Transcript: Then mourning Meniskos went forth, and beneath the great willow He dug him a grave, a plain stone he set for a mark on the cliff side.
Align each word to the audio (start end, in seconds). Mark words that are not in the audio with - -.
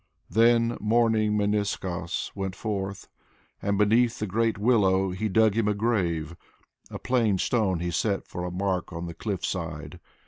Then 0.31 0.77
mourning 0.81 1.37
Meniskos 1.37 2.31
went 2.33 2.55
forth, 2.55 3.07
and 3.61 3.77
beneath 3.77 4.17
the 4.17 4.25
great 4.25 4.57
willow 4.57 5.11
He 5.11 5.29
dug 5.29 5.53
him 5.53 5.67
a 5.67 5.75
grave, 5.75 6.35
a 6.89 6.97
plain 6.97 7.37
stone 7.37 7.81
he 7.81 7.91
set 7.91 8.25
for 8.27 8.43
a 8.43 8.49
mark 8.49 8.91
on 8.91 9.05
the 9.05 9.13
cliff 9.13 9.45
side. 9.45 9.99